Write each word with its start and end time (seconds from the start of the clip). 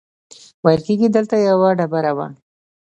ویل 0.63 0.81
کېږي 0.87 1.07
دلته 1.15 1.35
یوه 1.47 1.69
ډبره 1.79 2.11
وه. 2.17 2.27